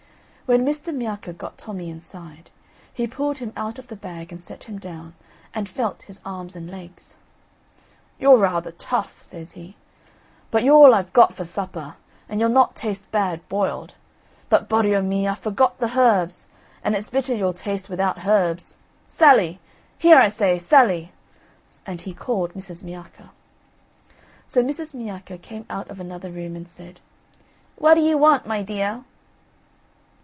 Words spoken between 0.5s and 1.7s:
Mr. Miacca got